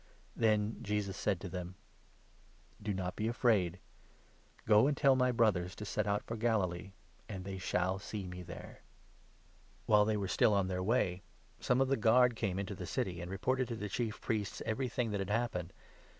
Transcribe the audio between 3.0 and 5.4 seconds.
be afraid; go and tell my